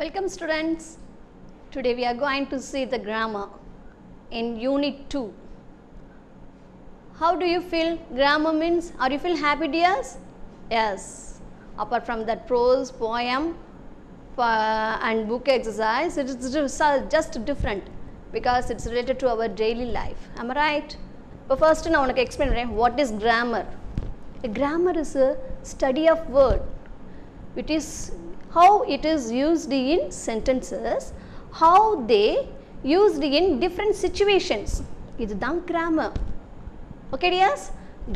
[0.00, 0.96] Welcome students.
[1.72, 3.48] Today we are going to see the grammar
[4.30, 5.34] in unit 2.
[7.18, 8.92] How do you feel grammar means?
[9.00, 10.18] Are you feel happy dears?
[10.70, 11.40] Yes.
[11.76, 13.58] Apart from that prose, poem
[14.38, 16.52] uh, and book exercise, it is
[17.10, 17.82] just different
[18.32, 20.28] because it is related to our daily life.
[20.36, 20.96] Am I right?
[21.48, 23.66] But first, I want to explain what is grammar.
[24.44, 26.62] A grammar is a study of word.
[27.56, 28.12] It is
[28.50, 31.02] how it is used in sentences
[31.54, 32.28] how they
[32.94, 34.70] used in different situations.
[35.22, 36.16] இதுதான் grammar
[37.14, 37.64] okay dears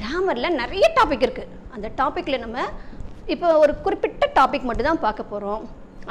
[0.01, 2.59] கிராமரில் நிறைய topic இருக்குது அந்த டாப்பிக்கில் நம்ம
[3.35, 5.65] இப்போ ஒரு குறிப்பிட்ட டாபிக் மட்டும் தான் பார்க்க போகிறோம்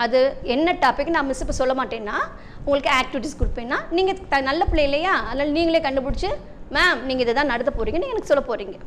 [0.03, 0.19] அது
[0.55, 2.17] என்ன டாபிக் நான் மிஸ் இப்போ சொல்ல மாட்டேன்னா
[2.63, 5.13] உங்களுக்கு ஆக்டிவிட்டிஸ் கொடுப்பேன்னா நீங்கள் த நல்ல பிள்ளை இல்லையா?
[5.27, 6.29] அதனால் நீங்களே கண்டுபிடிச்சி
[6.77, 8.77] மேம் நீங்கள் இதை தான் நடத்த போகிறீங்கன்னு எனக்கு சொல்ல போகிறீங்க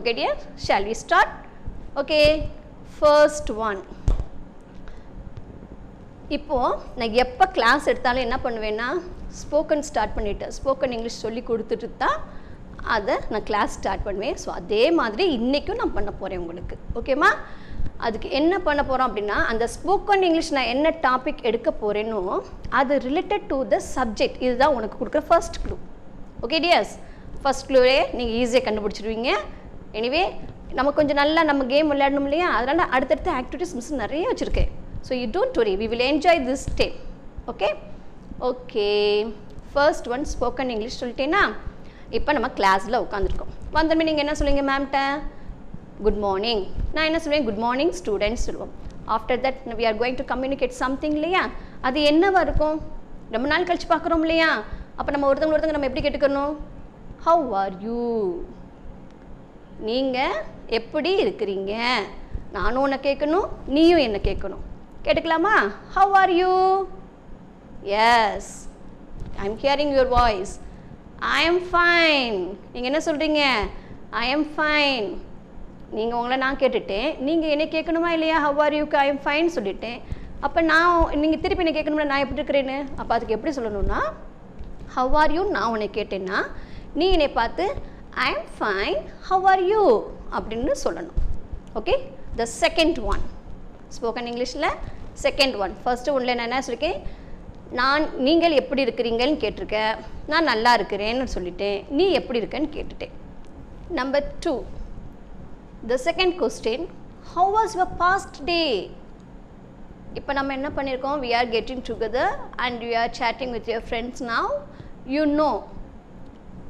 [0.00, 1.34] okay dear shall we start
[2.02, 2.20] okay
[2.96, 3.80] first one
[6.36, 8.86] இப்போது நான் எப்போ கிளாஸ் எடுத்தாலும் என்ன பண்ணுவேன்னா
[9.40, 12.16] ஸ்போக்கன் ஸ்டார்ட் பண்ணிவிட்டேன் ஸ்போக்கன் இங்கிலீஷ் சொல்லி கொடுத்துட்டு தான்
[12.94, 14.36] அதை நான் கிளாஸ் ஸ்டார்ட் பண்ணுவேன்.
[14.42, 16.76] ஸோ அதே மாதிரி இன்றைக்கும் நான் பண்ண போகிறேன் உங்களுக்கு.
[17.00, 17.30] ஓகேம்மா
[18.06, 22.20] அதுக்கு என்ன பண்ண போகிறோம் அப்படின்னா அந்த ஸ்போக்கன் இங்கிலீஷ் நான் என்ன டாபிக் எடுக்க போகிறேனோ
[22.80, 25.76] அது ரிலேட்டட் டு த சப்ஜெக்ட் இதுதான் உனக்கு கொடுக்குற first clue
[26.46, 26.94] okay dears
[27.42, 29.30] first க்ளூவே நீங்கள் ஈஸியாக கண்டுபிடிச்சிருவீங்க.
[30.00, 30.24] எனிவே
[30.78, 32.48] நம்ம கொஞ்சம் நல்லா நம்ம கேம் விளையாடணும் இல்லையா?
[32.58, 34.70] அதனால் அடுத்தடுத்த ஆக்டிவிட்டிஸ் மிஸ் நிறைய வச்சுருக்கேன்.
[35.06, 36.88] So you don't worry we will enjoy this day
[37.52, 37.68] okay
[38.50, 38.88] okay
[39.74, 41.42] first one spoken English சொல்லிட்டேன்னா
[42.18, 45.00] இப்போ நம்ம கிளாஸில் உட்காந்துருக்கோம் வந்தமே நீங்கள் என்ன சொல்லுவீங்க மேம்கிட்ட
[46.04, 46.62] குட் மார்னிங்
[46.94, 47.44] நான் என்ன சொல்லுவேன்?
[47.48, 48.72] குட் மார்னிங் ஸ்டூடெண்ட்ஸ் சொல்லுவோம்.
[49.14, 51.42] After that we are going to communicate something இல்லையா?
[51.88, 52.76] அது என்னவா இருக்கும்?
[53.34, 54.48] ரொம்ப நாள் கழித்து பார்க்குறோம் இல்லையா?
[54.98, 56.54] அப்போ நம்ம ஒருத்தவங்க ஒருத்தவங்க நம்ம எப்படி கேட்டுக்கணும்?
[57.26, 58.00] ஹவ் ஆர் யூ
[59.88, 60.40] நீங்கள்
[60.78, 61.72] எப்படி இருக்கிறீங்க?
[62.56, 64.64] நானும் உன்னை கேட்கணும் நீயும் என்ன கேட்கணும்.
[65.04, 65.54] கேட்டுக்கலாமா?
[65.96, 66.52] How are you
[68.10, 68.50] yes
[69.40, 70.52] I am hearing your voice
[71.36, 72.36] I am fine
[72.72, 73.42] நீங்கள் என்ன சொல்கிறீங்க
[74.22, 75.06] ஐ எம் ஃபைன்
[75.96, 77.08] நீங்கள் உங்களை நான் கேட்டுட்டேன்.
[77.26, 78.36] நீங்கள் என்ன கேட்கணுமா இல்லையா?
[78.44, 79.98] ஹவ் ஆர் யூக்கு ஐ எம் ஃபைன் சொல்லிட்டேன்.
[80.46, 82.78] அப்போ நான் நீங்கள் திருப்பி என்ன கேட்கணும்ல நான் எப்படி இருக்கிறேன்னு?
[83.00, 84.00] அப்போ அதுக்கு எப்படி சொல்லணும்னா
[84.96, 86.38] ஹவ் ஆர் யூ நான் உன்னை கேட்டேன்னா
[87.00, 87.66] நீ என்னை பார்த்து
[88.24, 88.98] I am fine
[89.28, 89.84] how are you
[90.38, 91.20] அப்படின்னு சொல்லணும்.
[91.80, 91.94] Okay
[92.40, 93.22] the second one
[93.96, 94.68] spoken இங்கிலீஷில்
[95.24, 97.00] செகண்ட் ஒன் ஃபர்ஸ்ட்டு ஒன்றில் நான் என்ன சொல்லியிருக்கேன்
[97.80, 99.92] நான் நீங்கள் எப்படி இருக்கிறீங்கன்னு கேட்டிருக்கேன்
[100.32, 101.78] நான் நல்லா இருக்கிறேன்னு சொல்லிட்டேன்.
[101.98, 103.14] நீ எப்படி இருக்கேன்னு கேட்டுட்டேன்.
[104.00, 104.54] Number two
[105.92, 106.84] the second question
[107.34, 108.60] how was your past day
[110.18, 112.32] இப்போ நம்ம என்ன பண்ணியிருக்கோம் we are getting together
[112.64, 114.50] and we are chatting with your friends now
[115.14, 115.50] you know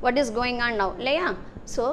[0.04, 1.26] what is going on now இல்லையா?
[1.74, 1.84] So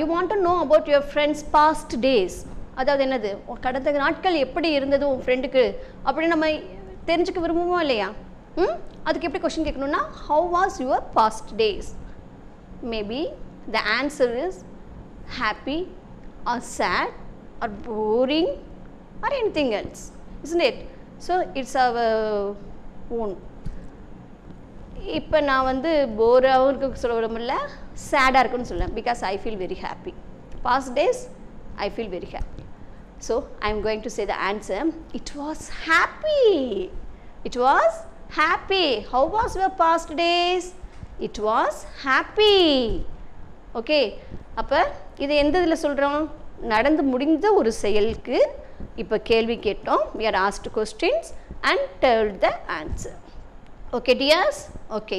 [0.00, 2.38] you want to know about your friends past days
[2.80, 3.30] அதாவது என்னது
[3.60, 5.64] கடந்த நாட்கள் எப்படி இருந்தது உன் ஃப்ரெண்டுக்கு
[6.06, 6.48] அப்படின்னு நம்ம
[7.06, 8.08] தெரிஞ்சுக்க விரும்புவோம் இல்லையா?
[8.56, 8.74] ம்?
[9.04, 11.90] அதுக்கு எப்படி கொஷின் கேட்கணும்னா how was your past days
[12.92, 13.20] maybe
[13.72, 14.58] the answer is
[15.38, 15.78] happy
[16.52, 17.14] or sad
[17.62, 18.52] or boring
[19.24, 20.04] or any thing else
[20.44, 20.80] isn't it
[21.26, 22.14] so it's our
[23.18, 23.34] own
[25.16, 27.54] இப்போ நான் வந்து போராகவும் இருக்க சொல்ல விரும்பல
[28.04, 30.12] சேடாக இருக்குன்னு சொல்லுவேன் because I feel very happy
[30.62, 31.20] past days
[31.78, 32.62] I feel very happy
[33.20, 34.82] So I am going to say the answer.
[35.14, 36.90] It was happy.
[37.44, 37.92] It was
[38.30, 38.86] happy.
[39.12, 40.66] How was your past days?
[41.20, 42.60] It was happy.
[43.74, 43.98] Okay
[44.60, 44.78] அப்போ
[45.18, 46.20] இது எந்த இதில் சொல்கிறோம்
[46.72, 48.38] நடந்து முடிந்த ஒரு செயலுக்கு
[49.02, 51.28] இப்போ கேள்வி கேட்டோம் we are asked questions
[51.70, 52.48] and told the
[52.78, 53.18] answer
[53.98, 54.60] okay dears
[54.98, 55.18] okay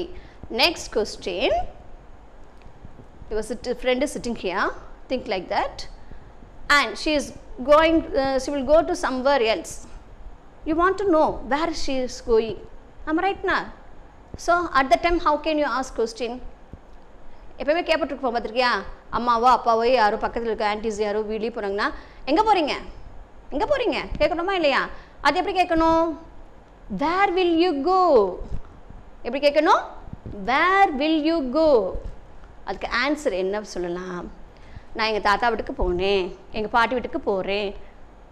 [0.61, 1.57] next question
[3.31, 4.63] your sit friend sitting here
[5.11, 5.81] think like that
[6.77, 7.25] and she is
[7.71, 9.73] going uh, she will go to somewhere else.
[10.67, 12.57] You want to know where she is going.
[13.09, 13.61] Am i right now
[14.45, 16.31] so at that time how can you ask question?
[17.61, 18.69] எப்பயுமே கேட்பட்டுருப்போம் பார்த்துருக்கியா
[19.17, 21.87] அம்மாவோ அப்பாவோ யாரோ பக்கத்தில் இருக்க aunties யாரோ வெளியே போகிறாங்கன்னா
[22.29, 22.73] எங்கே போகிறீங்க
[23.53, 24.81] எங்கே போகிறீங்க கேட்கணுமா இல்லையா?
[25.25, 26.05] அது எப்படி கேட்கணும்?
[27.03, 27.99] வேர் வில் யூ கோ
[29.25, 29.81] எப்படி கேட்கணும்?
[30.49, 31.67] வேர் வில் யூ கோ
[32.65, 34.25] அதுக்கு ஆன்சர் என்ன சொல்லலாம்?
[34.95, 36.25] நான் எங்கள் தாத்தா வீட்டுக்கு போனேன்.
[36.57, 37.69] எங்கள் பாட்டி வீட்டுக்கு போகிறேன்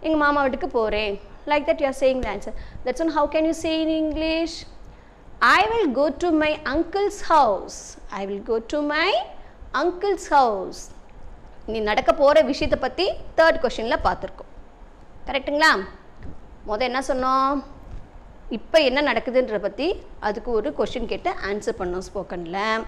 [0.04, 1.14] எங்கள் மாமா வீட்டுக்கு போகிறேன்
[1.50, 4.56] like that you are saying the answer that's one how can you say in English
[5.56, 7.78] I will go to my uncle's house
[8.18, 9.08] I will go to my
[9.82, 10.82] uncle's house
[11.72, 13.06] நீ நடக்க போகிற விஷயத்தை பற்றி
[13.38, 14.52] தேர்ட் கொஷினில் பார்த்துருக்கோம்.
[15.28, 15.72] கரெக்டுங்களா
[16.68, 17.52] முதல் என்ன சொன்னோம்?
[18.58, 19.88] இப்போ என்ன நடக்குதுன்ற பற்றி
[20.28, 22.84] அதுக்கு ஒரு கொஷின் கேட்டு ஆன்சர் பண்ணோம் ஸ்போக்கனில்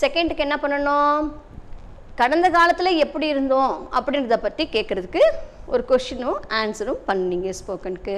[0.00, 1.18] செகண்டுக்கு என்ன பண்ணணும்?
[2.20, 5.22] கடந்த காலத்தில் எப்படி இருந்தோம் அப்படின்றத பற்றி கேட்குறதுக்கு
[5.72, 8.16] ஒரு கொஷினும் ஆன்சரும் பண்ணீங்க ஸ்போக்கனுக்கு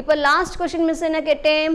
[0.00, 1.74] இப்போ லாஸ்ட் கொஷின் மிஸ் என்ன கேட்டேன்?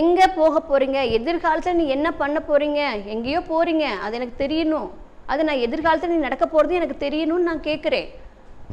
[0.00, 2.80] எங்கே போக போகிறீங்க எதிர்காலத்தில் நீ என்ன பண்ண போகிறீங்க
[3.14, 4.88] எங்கேயோ போகிறீங்க அது எனக்கு தெரியணும்.
[5.32, 8.08] அது நான் எதிர்காலத்தில் நீ நடக்க போகிறது எனக்கு தெரியணும்னு நான் கேட்குறேன்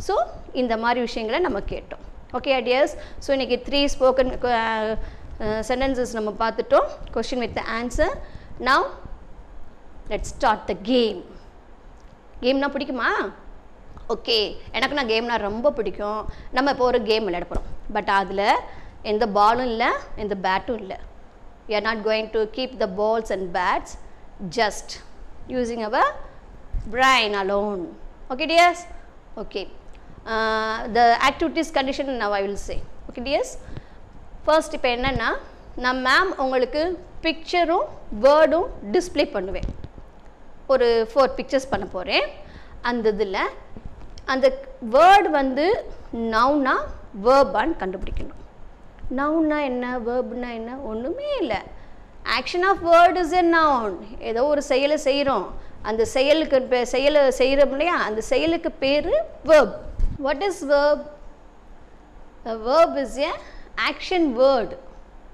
[0.08, 0.16] ஸோ
[0.62, 2.04] இந்த மாதிரி விஷயங்களை நம்ம கேட்டோம்.
[2.38, 2.94] ஓகே ஐடியாஸ்
[3.26, 4.32] ஸோ இன்றைக்கி த்ரீ ஸ்போக்கன்
[5.70, 6.88] சென்டென்சஸ் நம்ம பார்த்துட்டோம்.
[7.16, 8.16] Question with answer
[8.70, 8.88] now
[10.14, 11.20] let start the game
[12.44, 13.10] கேம்னால் பிடிக்குமா?
[14.14, 14.38] ஓகே
[14.78, 16.22] எனக்கு நான் கேம்னால் ரொம்ப பிடிக்கும்.
[16.56, 18.46] நம்ம இப்போ ஒரு கேம் விளையாட போகிறோம் பட் அதில்
[19.12, 19.90] எந்த பாலும் இல்லை
[20.24, 20.98] எந்த பேட்டும் இல்லை.
[21.68, 23.94] We are not going to keep the balls and bats
[24.58, 24.94] just
[25.56, 26.10] using our
[26.96, 27.84] brain alone
[28.34, 28.84] okay dears
[29.44, 29.62] okay
[30.98, 32.78] the activities condition now I will say
[33.10, 33.54] okay dears
[34.48, 35.30] first இப்போ என்னென்னா
[35.84, 36.82] நான் மேம் உங்களுக்கு
[37.26, 37.88] பிக்சரும்
[38.26, 39.70] வேர்டும் டிஸ்பிளே பண்ணுவேன்.
[40.74, 42.26] ஒரு ஃபோர் பிக்சர்ஸ் பண்ண போகிறேன்
[42.90, 43.42] அந்த இதில்
[44.34, 44.48] அந்த
[44.96, 45.66] வேர்டு வந்து
[46.34, 46.76] நவுனா
[47.26, 48.36] வேர்பான்னு கண்டுபிடிக்கணும்.
[49.20, 51.60] நவுன்னா என்ன வேர்புனா என்ன ஒன்றுமே இல்லை.
[52.38, 53.96] Action of word is a noun
[54.32, 55.48] ஏதோ ஒரு செயலை செய்கிறோம்
[55.90, 57.96] அந்த செயலுக்கு செயலை செய்கிறோம் இல்லையா?
[58.08, 59.10] அந்த செயலுக்கு பேர்
[59.52, 59.76] verb
[60.26, 61.06] what is verb
[62.68, 63.32] verb is a
[63.90, 64.76] action word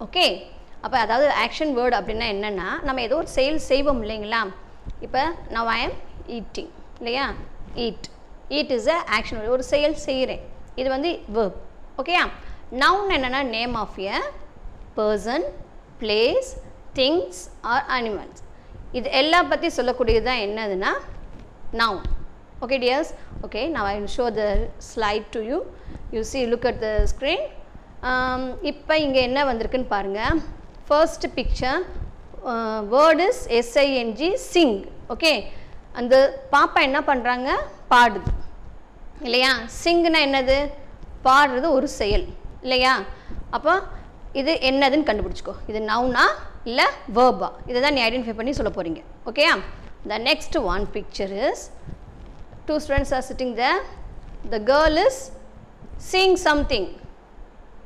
[0.05, 0.27] okay
[0.83, 4.41] அப்போ அதாவது ஆக்ஷன் வேர்டு அப்படின்னா என்னென்னா நம்ம ஏதோ ஒரு செயல் செய்வோம் இல்லைங்களா?
[5.05, 5.21] இப்போ
[5.53, 5.95] நான் ஐ எம்
[6.37, 7.25] ஈட்டிங் இல்லையா?
[7.85, 8.07] Eat
[8.57, 10.43] eat is a action ஒரு செயல் செய்கிறேன்.
[10.79, 11.57] இது வந்து வேர்ப்
[12.01, 12.23] ஓகேயா
[12.83, 14.17] நவுன் என்னென்னா name of a
[14.99, 15.45] person
[16.01, 16.49] place
[16.99, 17.41] things
[17.73, 18.41] or animals
[18.99, 20.91] இது எல்லாம் பற்றி சொல்லக்கூடியது தான் என்னதுன்னா
[21.81, 22.05] noun
[22.63, 23.07] okay dears?
[23.45, 24.47] Okay now i will show the
[24.91, 25.57] slide to you.
[26.13, 27.41] You see look at the screen.
[28.09, 28.41] Um,
[28.71, 30.39] இப்போ இங்கே என்ன வந்திருக்குன்னு பாருங்கள்
[30.87, 31.81] first picture
[32.93, 34.77] word is S I N G sing
[35.13, 35.31] okay
[35.99, 36.15] அந்த
[36.53, 37.49] பாப்பா என்ன பண்ணுறாங்க
[37.91, 38.31] பாடுது.
[39.25, 39.51] இல்லையா?
[39.81, 40.57] சிங்னா என்னது?
[41.27, 42.25] பாடுறது ஒரு செயல்.
[42.65, 42.93] இல்லையா?
[43.55, 43.73] அப்போ
[44.39, 45.53] இது என்னதுன்னு கண்டுபிடிச்சிக்கோ.
[45.69, 46.25] இது நவுனா
[46.69, 46.85] இல்லை
[47.17, 49.53] வேர்பா இதை தான் நீ ஐடென்டிஃபை பண்ணி சொல்ல போகிறீங்க ஓகேயா
[50.11, 51.63] the next one picture is
[52.67, 53.65] two students are sitting the
[54.53, 55.19] the girl is
[56.11, 56.87] seeing something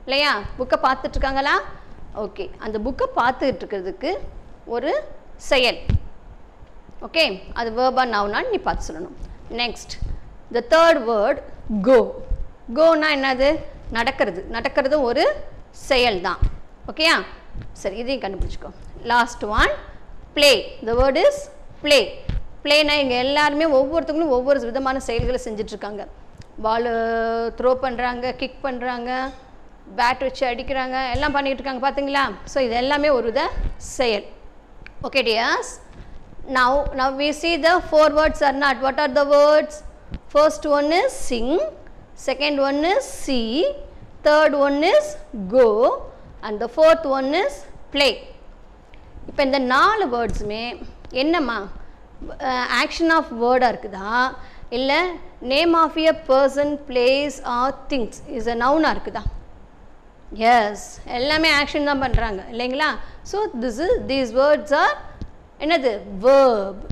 [0.05, 0.31] இல்லையா?
[0.59, 1.55] புக்கை பார்த்துட்ருக்காங்களா
[2.25, 4.11] ஓகே அந்த புக்கை பார்த்துட்டு இருக்கிறதுக்கு
[4.75, 4.91] ஒரு
[5.49, 5.79] செயல்.
[7.07, 7.23] ஓகே
[7.59, 9.17] அது வேர்பா நவுனான்னு நீ பார்த்து சொல்லணும்.
[9.61, 9.93] Next
[10.55, 11.39] the third word
[11.87, 11.99] go
[12.77, 13.49] gonna என்னது?
[13.97, 14.41] நடக்கிறது.
[14.55, 15.23] நடக்கிறதும் ஒரு
[15.89, 16.39] செயல் தான்
[16.91, 17.15] ஓகேயா
[17.81, 18.69] சரி இதையும் கண்டுபிடிச்சிக்கோ.
[19.11, 19.73] Last one
[20.35, 20.51] play
[20.87, 21.39] the word is
[21.83, 21.99] play
[22.63, 26.01] ப்ளேனா இங்கே எல்லாருமே ஒவ்வொருத்தங்களும் ஒவ்வொரு விதமான செயல்களை செஞ்சிட்ருக்காங்க.
[26.65, 26.89] பால்
[27.57, 29.09] த்ரோ பண்ணுறாங்க கிக் பண்ணுறாங்க
[29.99, 32.23] பேட் வச்சு அடிக்கிறாங்க எல்லாம் பண்ணிகிட்டு இருக்காங்க பார்த்தீங்களா
[32.53, 33.43] ஸோ இது எல்லாமே ஒரு வித
[33.97, 34.25] செயல்.
[35.01, 35.67] Okay dears
[36.49, 39.75] now now we see the four words are not what are the words
[40.27, 41.51] first one is sing
[42.25, 43.51] second one is see
[44.25, 45.05] third one is
[45.47, 45.67] go
[46.43, 47.55] and the fourth one is
[47.93, 48.13] play
[49.29, 50.63] இப்போ இந்த நாலு வேர்ட்ஸுமே
[51.21, 51.57] என்னம்மா
[52.81, 54.13] action of வேர்டாக இருக்குதா
[54.77, 54.97] இல்லை
[55.51, 59.23] name of a person place or things is a நவுனாக இருக்குதா
[60.53, 60.85] yes
[61.17, 62.89] எல்லாமே action தான் பண்ணுறாங்க இல்லைங்களா?
[63.31, 64.95] So this is these words are
[65.63, 65.91] என்னது?
[66.25, 66.83] வேர்ப்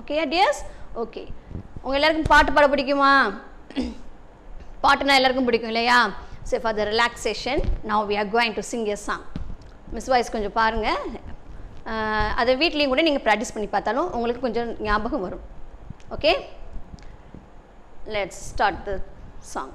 [0.00, 0.62] ஓகே டியர்ஸ்
[1.02, 1.22] ஓகே
[1.82, 3.12] உங்கள் எல்லாருக்கும் பாட்டு பாட பிடிக்குமா?
[4.84, 5.98] பாட்டுனா எல்லாருக்கும் பிடிக்கும் இல்லையா?
[6.50, 9.24] சரி for the relaxation now we are going to sing a song
[9.96, 11.02] miss voice கொஞ்சம் பாருங்கள்
[12.40, 15.44] அதை வீட்லேயும் கூட நீங்கள் ப்ராக்டிஸ் பண்ணி பார்த்தாலும் உங்களுக்கு கொஞ்சம் ஞாபகம் வரும்.
[16.16, 16.32] Okay
[18.16, 18.92] let's start the
[19.52, 19.72] song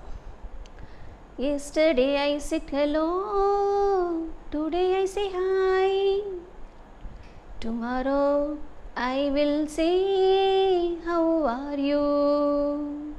[1.35, 6.21] Yesterday I said hello, today I say hi.
[7.59, 8.59] Tomorrow
[8.95, 13.15] I will say how are you.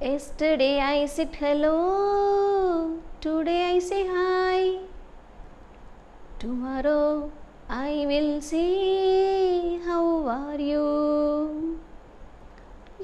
[0.00, 4.78] Yesterday I said hello, today I say hi.
[6.38, 7.32] Tomorrow
[7.68, 11.71] I will say how are you.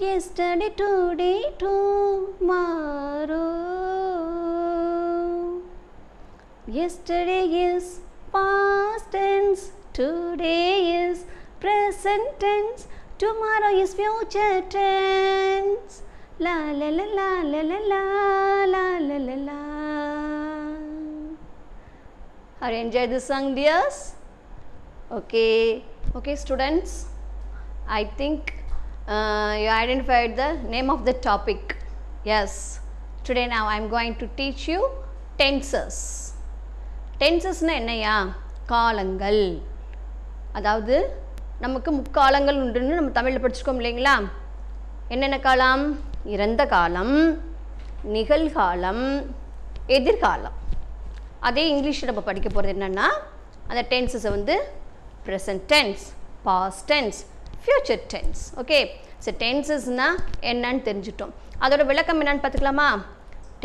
[0.01, 1.99] Yesterday, today, tomorrow.
[6.69, 7.99] Yesterday is
[8.31, 11.25] past tense, today is
[11.59, 12.87] present tense,
[13.19, 16.03] tomorrow is future tense.
[16.39, 18.01] La la la la la la la
[18.67, 19.59] la la la la.
[22.61, 24.15] Have you enjoyed this song, dears?
[25.11, 25.83] Okay,
[26.15, 27.07] okay, students.
[27.89, 28.55] I think
[29.09, 31.63] uh, you identified the name of the topic.
[32.25, 32.81] Yes.
[33.25, 34.81] Today now I am going to teach you
[35.39, 35.97] tenses.
[37.21, 38.17] டென்சஸ்னால் என்னையா
[38.67, 39.41] காலங்கள்
[40.53, 40.97] அதாவது
[41.61, 44.13] நமக்கு முக்காலங்கள் உண்டுன்னு நம்ம தமிழில் படிச்சிருக்கோம் இல்லைங்களா
[45.09, 45.85] என்னென்ன காலம்
[46.35, 47.15] இறந்த காலம்
[48.17, 49.05] நிகழ்காலம்
[49.97, 50.57] எதிர்காலம்
[51.49, 53.09] அதே இங்கிலீஷில் நம்ம படிக்க போகிறது என்னென்னா
[53.71, 54.55] அந்த டென்ஸஸை வந்து
[55.27, 56.05] present tense
[56.47, 57.19] past tense
[57.65, 58.79] future tense okay
[59.25, 60.19] so டென்சஸ்னால்
[60.51, 61.33] என்னன்னு தெரிஞ்சிட்டோம்
[61.65, 62.89] அதோட விளக்கம் என்னன்னு பார்த்துக்கலாமா?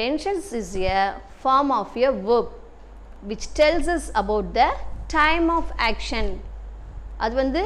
[0.02, 1.00] Tensions is a
[1.42, 2.54] form of a work
[3.32, 4.64] which tells is about the
[5.18, 6.32] time of action
[7.24, 7.62] அது வந்து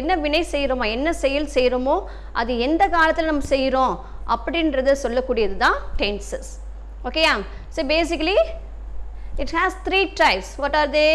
[0.00, 0.84] என்ன வினை செய்கிறோமோ?
[0.96, 1.96] என்ன செயல் செய்கிறோமோ?
[2.40, 3.94] அது எந்த காலத்தில் நம்ம செய்கிறோம்?
[4.34, 6.50] அப்படின்றத சொல்லக்கூடியது தான் டென்சஸ்
[7.08, 7.32] ஓகேயா
[7.76, 8.36] so basically
[9.42, 11.06] it has three types what are they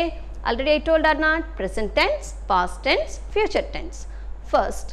[0.44, 3.98] already i told or not present tense past tense future tense.
[4.48, 4.88] First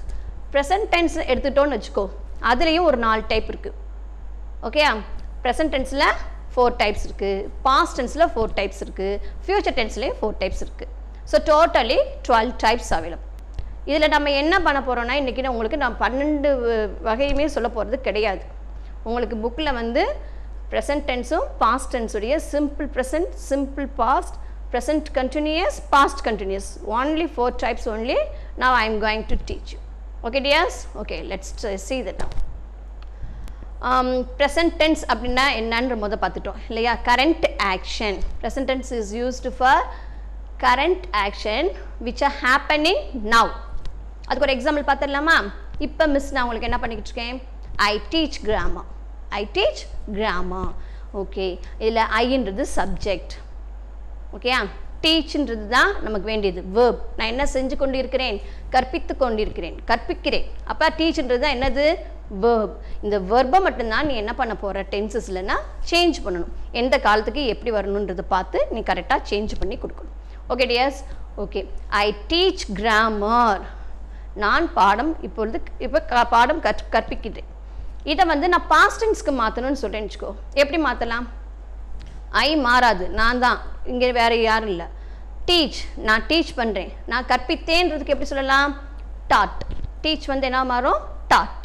[0.52, 2.04] present tense எடுத்துட்டோம்னு வச்சுக்கோ.
[2.42, 3.76] அதுலேயும் ஒரு நாலு டைப் இருக்குது
[4.62, 4.90] ஓகேயா
[5.42, 6.06] ப்ரெசன்ட் டென்ஸில்
[6.54, 7.30] ஃபோர் டைப்ஸ் இருக்குது
[7.62, 10.92] பாஸ்ட் டென்ஸில் ஃபோர் டைப்ஸ் இருக்குது ஃப்யூச்சர் டென்ஸ்லேயும் ஃபோர் டைப்ஸ் இருக்குது
[11.32, 11.98] so totally
[12.28, 13.22] twelve types available
[13.86, 18.42] இதில் நம்ம என்ன பண்ண போகிறோன்னா இன்றைக்கி நான் உங்களுக்கு நான் பன்னெண்டு வ- வகையுமே சொல்ல போகிறது கிடையாது.
[19.04, 20.02] உங்களுக்கு புக்கில் வந்து
[20.70, 24.36] ப்ரெசன்ட் டென்ஸும் past டென்ஸுடைய simple present simple past
[24.72, 26.66] present continuous, past continuous,
[26.98, 28.16] only four types only
[28.62, 29.78] now I am going to teach you
[30.28, 31.52] okay dears okay let's
[31.88, 32.30] see that now.
[33.90, 34.08] Um,
[34.38, 36.92] present tense அப்படின்னா என்னன்ற முத பார்த்துட்டோம் இல்லையா?
[37.08, 39.82] Current action present tense is used for
[40.64, 41.68] current action
[42.06, 43.02] which are happening
[43.34, 43.52] now
[44.28, 45.36] அதுக்கு ஒரு example பார்த்துடலாமா?
[45.86, 47.38] இப்போ miss நான் உங்களுக்கு என்ன பண்ணிக்கிட்டு இருக்கேன்?
[47.90, 48.88] I teach grammar
[49.40, 49.82] I teach
[50.18, 50.72] grammar
[51.22, 51.46] okay
[51.82, 53.34] இதில் ஐன்றது சப்ஜெக்ட்
[54.36, 54.58] ஓகேயா
[55.04, 56.60] டீச்ன்றது தான் நமக்கு வேண்டியது.
[56.76, 58.36] வேர்ப் நான் என்ன செஞ்சு கொண்டு இருக்கிறேன்
[58.74, 59.76] கற்பித்து கொண்டிருக்கிறேன்.
[59.90, 60.46] கற்பிக்கிறேன்.
[60.72, 61.84] அப்போ டீச்ன்றது தான் என்னது?
[62.42, 62.74] வேர்ப்
[63.04, 65.56] இந்த வேர்பை மட்டும்தான் நீ என்ன பண்ண போகிற டென்சஸ்லனா
[65.90, 66.52] சேஞ்ச் பண்ணணும்.
[66.80, 70.16] எந்த காலத்துக்கு எப்படி வரணுன்றதை பார்த்து நீ கரெக்டாக சேஞ்ச் பண்ணி கொடுக்கணும்.
[70.52, 71.00] Okay dears
[71.44, 71.62] okay
[72.04, 73.64] I teach grammar
[74.44, 77.50] நான் பாடம் இப்பொழுது இப்போ பாடம் கற் கற்பிக்கிறேன்
[78.12, 80.32] இதை வந்து நான் பாஸ்டன்ஸ்க்கு மாற்றணும்னு சொல்கிறேன்னு வச்சுக்கோ.
[80.62, 81.26] எப்படி மாற்றலாம்
[82.44, 83.04] ஐ மாறாது.
[83.20, 83.58] நான் தான்.
[83.92, 84.86] இங்கே வேறு யாரும் இல்லை.
[85.48, 88.72] டீச் நான் டீச் பண்ணுறேன் நான் கற்பித்தேன்றதுக்கு எப்படி சொல்லலாம்?
[89.32, 89.60] டாட்
[90.04, 91.00] டீச் வந்து என்ன மாறும்?
[91.32, 91.62] டாட்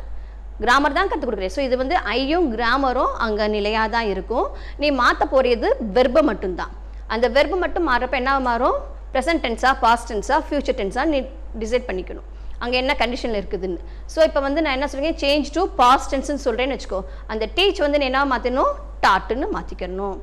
[0.63, 1.53] கிராமர் தான் கற்றுக் கொடுக்குறேன்.
[1.55, 4.47] ஸோ இது வந்து ஐயும் கிராமரும் அங்கே நிலையாக தான் இருக்கும்.
[4.81, 6.73] நீ மாற்ற போகிறது வெர்பை மட்டும்தான்
[7.13, 8.77] அந்த வெர்பு மட்டும் மாறப்ப என்ன மாறும்?
[9.13, 11.19] ப்ரெசன்ட் டென்ஸாக பாஸ்ட் டென்ஸாக ஃப்யூச்சர் டென்ஸாக நீ
[11.63, 12.27] டிசைட் பண்ணிக்கணும்.
[12.63, 13.79] அங்கே என்ன கண்டிஷனில் இருக்குதுன்னு.
[14.13, 16.99] ஸோ இப்போ வந்து நான் என்ன சொல்கிறேன் சேஞ்ச் டு பாஸ்ட் டென்ஸ்னு சொல்கிறேன்னு வச்சுக்கோ.
[17.33, 18.71] அந்த டீச் வந்து நீ என்ன மாற்றணும்
[19.05, 20.17] டாட்டுன்னு மாற்றிக்கணும்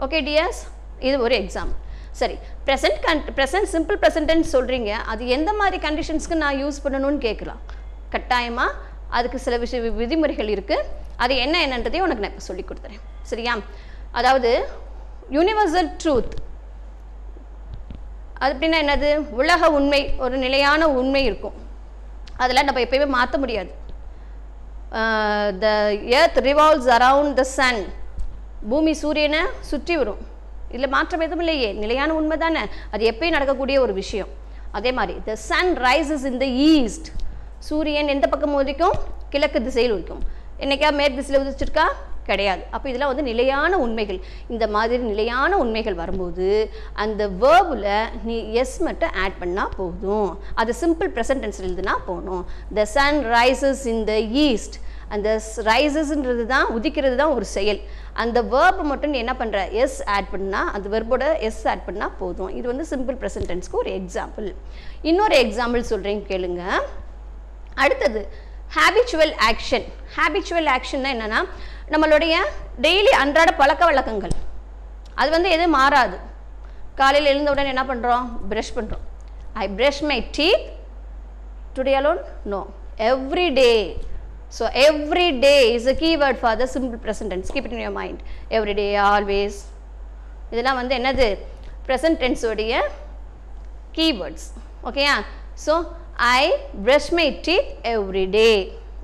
[0.00, 0.60] ஓகே டியர்ஸ்
[0.98, 1.80] இது ஒரு எக்ஸாம்பிள்
[2.10, 7.60] சரி ப்ரெசன்ட் கன் ப்ரெசன்ட் சிம்பிள் ப்ரெசன்ட்னு சொல்கிறீங்க அது எந்த மாதிரி கண்டிஷன்ஸ்க்கு நான் யூஸ் பண்ணணும்னு கேட்கலாம்.
[8.10, 8.74] கட்டாயமாக
[9.08, 10.82] அதுக்கு சில விஷய வி- விதிமுறைகள் இருக்குது
[11.16, 13.00] அது என்ன என்னன்றதையும் உனக்கு நான் இப்போ சொல்லி கொடுத்துறேன்.
[13.22, 13.58] சரியா?
[14.10, 14.68] அதாவது
[15.30, 16.30] யூனிவர்சல் ட்ரூத்
[18.34, 19.16] அது அப்படின்னா என்னது?
[19.16, 21.54] உலக உண்மை ஒரு நிலையான உண்மை இருக்கும்.
[22.36, 23.74] அதில் நம்ம எப்பயுமே மாற்ற முடியாது.
[25.58, 27.92] The earth revolves around the sun
[28.70, 29.40] பூமி சூரியனை
[29.70, 30.20] சுற்றி வரும்.
[30.74, 31.70] இதில் மாற்றம் எதுவும் இல்லையே.
[31.82, 34.30] நிலையான உண்மை தானே அது எப்பயும் நடக்கக்கூடிய ஒரு விஷயம்.
[34.78, 37.08] அதே மாதிரி the sun rises in the east
[37.68, 38.96] சூரியன் எந்த பக்கம் உதிக்கும்?
[39.32, 40.22] கிழக்கு திசையில் உதிக்கும்.
[40.62, 41.86] என்னைக்கா மேற்கு திசையில் உதிச்சிருக்கா?
[42.28, 42.62] கிடையாது.
[42.74, 44.18] அப்போ இதெல்லாம் வந்து நிலையான உண்மைகள்.
[44.48, 46.48] இந்த மாதிரி நிலையான உண்மைகள் வரும்போது
[47.04, 47.88] அந்த வேர்பில்
[48.28, 50.28] நீ எஸ் மட்டும் ஆட் பண்ணால் போதும்.
[50.54, 52.44] அது சிம்பிள் ப்ரெசன்டென்ஸ் எழுதுனா போகணும்
[52.78, 54.14] the sun rises in the
[54.46, 54.78] east
[55.14, 55.28] அந்த
[55.68, 57.80] ரைசஸ்ன்றது தான் உதிக்கிறது தான் ஒரு செயல்.
[58.22, 62.52] அந்த வேர்ப் மட்டும் நீ என்ன பண்ணுற எஸ் ஆட் பண்ணால் அந்த வெர்போட எஸ் ஆட் பண்ணால் போதும்.
[62.58, 64.48] இது வந்து சிம்பிள் ப்ரெசன்டென்ஸ்க்கு ஒரு எக்ஸாம்பிள்
[65.10, 66.62] இன்னொரு எக்ஸாம்பிள் சொல்கிறேன் கேளுங்க.
[67.84, 68.22] அடுத்தது
[68.76, 71.40] ஹேபிச்சுவல் ஆக்ஷன் ஹேபிச்சுவல் ஆக்ஷன்னா என்னென்னா
[71.94, 72.34] நம்மளுடைய
[72.84, 74.34] டெய்லி அன்றாட பழக்க வழக்கங்கள்.
[75.20, 76.16] அது வந்து எதுவும் மாறாது.
[77.00, 79.04] காலையில் எழுந்த உடனே என்ன பண்ணுறோம் ப்ரஷ் பண்ணுறோம்
[79.62, 80.64] I brush my teeth
[81.76, 82.60] today alone no
[83.10, 83.68] every day
[84.52, 87.48] so every day is a keyword for the simple present tense.
[87.54, 89.58] Keep it in your mind Every day always
[90.52, 91.28] இதெல்லாம் வந்து என்னது?
[91.86, 92.72] ப்ரெசன்ட் டென்ஸோடைய
[93.96, 94.46] கீவேர்ட்ஸ்
[94.84, 95.14] ஓகேயா
[95.64, 95.72] so
[96.32, 96.42] I
[96.84, 98.48] brush my teeth every day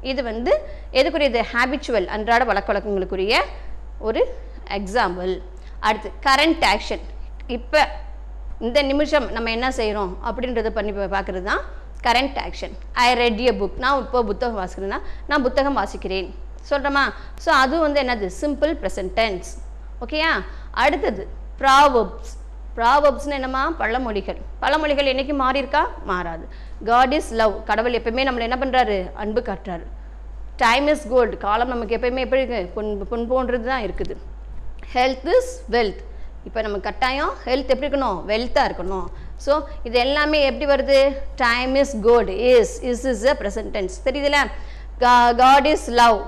[0.04, 0.52] இது வந்து
[0.92, 1.40] எதுக்குரியது?
[1.52, 3.34] Habitual அன்றாட வழக்க வழக்கங்களுக்குரிய
[4.00, 4.20] ஒரு
[4.76, 5.32] எக்ஸாம்பிள்
[5.82, 7.02] அடுத்து கரண்ட் ஆக்ஷன்
[7.48, 7.80] இப்போ
[8.60, 11.62] இந்த நிமிஷம் நம்ம என்ன செய்கிறோம் அப்படின்றத பண்ணி பா- பார்க்குறது தான்
[12.06, 12.74] current action
[13.04, 15.00] I read a book நான் இப்போ புத்தகம் வாசிக்கிறேன்னா
[15.30, 16.28] நான் புத்தகம் வாசிக்கிறேன்.
[16.70, 17.04] சொல்கிறோமா
[17.44, 18.26] ஸோ அது வந்து என்னது?
[18.42, 19.50] சிம்பிள் ப்ரெசன்ட் டென்ஸ்
[20.04, 20.32] ஓகேயா
[20.84, 21.22] அடுத்தது
[21.62, 22.34] ப்ராவப்ஸ்
[22.76, 23.62] ப்ராவப்ஸ்னு என்னம்மா?
[23.78, 24.36] பழமொழிகள்.
[24.62, 25.80] பழமொழிகள் என்றைக்கு மாறியிருக்கா?
[26.10, 26.44] மாறாது.
[26.90, 29.86] காட் இஸ் லவ் கடவுள் எப்பயுமே நம்மளை என்ன பண்ணுறாரு அன்பு காட்டுறாரு.
[30.62, 32.60] டைம் இஸ் கோல்டு காலம் நமக்கு எப்பயுமே எப்படி இருக்கு?
[32.76, 34.14] பொன் பொன் போன்றது தான் இருக்குது.
[34.94, 36.02] ஹெல்த் இஸ் வெல்த்
[36.48, 38.20] இப்போ நம்ம கட்டாயம் ஹெல்த் எப்படி இருக்கணும்?
[38.30, 39.08] வெல்த்தாக இருக்கணும்.
[39.44, 39.52] ஸோ
[39.88, 40.98] இது எல்லாமே எப்படி வருது?
[41.44, 44.40] Time is good is is is a present tense தெரியுதுல?
[45.42, 46.18] God is love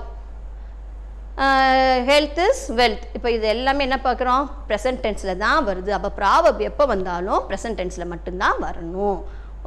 [2.09, 4.43] health is wealth இப்போ இது எல்லாமே என்ன பார்க்குறோம்?
[4.69, 5.91] ப்ரெசன்ட் டென்ஸில் தான் வருது.
[5.97, 9.19] அப்போ ப்ராபப் எப்போ வந்தாலும் ப்ரெசன்ட் டென்ஸில் மட்டும்தான் வரணும்.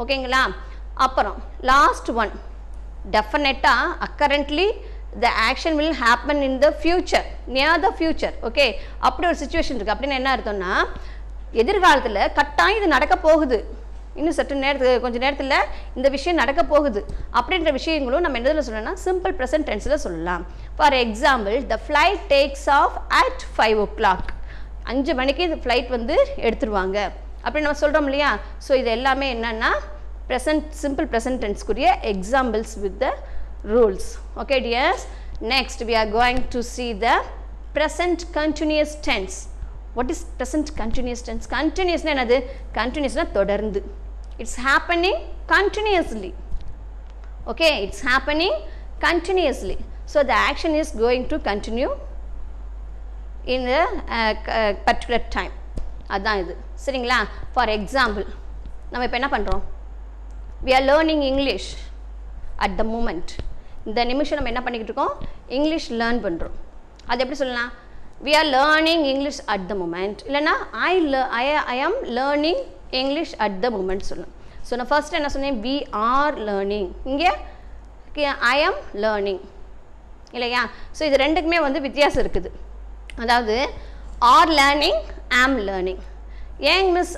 [0.03, 0.43] ஓகேங்களா
[1.07, 1.39] அப்புறம்
[1.73, 2.35] லாஸ்ட் ஒன்
[3.15, 4.67] டெஃபினட்டாக accurately
[5.23, 8.67] the action will happen in the future near the future okay
[9.07, 10.73] அப்படி ஒரு சுச்சுவேஷன் இருக்குது அப்படின்னு என்ன அர்த்தம்னா
[11.63, 13.59] எதிர்காலத்தில் கட்டாயம் இது நடக்க போகுது.
[14.19, 15.57] இன்னும் சற்று நேரத்துக்கு கொஞ்சம் நேரத்தில்
[15.99, 17.01] இந்த விஷயம் நடக்க போகுது.
[17.39, 20.43] அப்படின்ற விஷயங்களும் நம்ம என்னதில் சொல்லணும்னா சிம்பிள் ப்ரெசன்ட் டென்ஸில் சொல்லலாம்.
[20.79, 24.29] For example the flight takes off at five o'clock
[24.93, 26.99] அஞ்சு மணிக்கு இந்த ஃப்ளைட் வந்து எடுத்துருவாங்க.
[27.45, 28.31] அப்படி நம்ம சொல்கிறோம் இல்லையா?
[28.67, 29.71] ஸோ இது எல்லாமே என்னென்னா
[30.29, 33.09] present simple present டென்ஸ்க்குரிய examples with the
[33.73, 34.09] rules
[34.43, 35.05] okay dears
[35.55, 37.11] next we are going to see the
[37.77, 39.37] present continuous tense
[39.97, 42.39] what is present continuous tense கண்டினியூஸ்னால் என்னது
[42.79, 43.81] கண்டினியூஸ்னால் தொடர்ந்து
[44.39, 45.21] it's happening
[45.55, 46.31] continuously
[47.53, 48.57] okay it's happening
[49.05, 49.77] continuously
[50.13, 51.89] so the action is going to continue
[53.55, 53.77] in the
[54.89, 55.55] particular time
[56.09, 57.19] அதுதான் இது சரிங்களா
[57.55, 58.27] for example
[58.93, 59.63] நம்ம இப்போ என்ன பண்ணுறோம்
[60.67, 61.71] we are learning English
[62.65, 63.33] at the moment
[63.87, 65.15] இந்த நிமிஷம் நம்ம என்ன பண்ணிக்கிட்டு இருக்கோம்
[65.57, 66.57] இங்கிலீஷ் லேர்ன் பண்ணுறோம்
[67.09, 67.73] அது எப்படி சொல்லலாம்
[68.27, 70.55] we are learning English at the moment இல்லைனா
[70.91, 70.93] I
[71.41, 71.45] I
[71.75, 72.63] I am learning
[73.01, 74.35] English at the moment சொல்லணும்
[74.69, 75.59] ஸோ நான் ஃபஸ்ட் என்ன சொன்னேன்?
[75.67, 75.75] வி
[76.13, 77.33] ஆர் லேர்னிங் இங்கே
[78.55, 79.43] ஐ ஆம் லேர்னிங்
[80.37, 80.63] இல்லையா?
[80.97, 82.51] ஸோ இது ரெண்டுக்குமே வந்து வித்தியாசம் இருக்குது.
[83.23, 83.57] அதாவது
[84.35, 85.01] ஆர் லேர்னிங்
[85.43, 86.03] ஆம் லேர்னிங்
[86.73, 87.15] ஏன் மிஸ்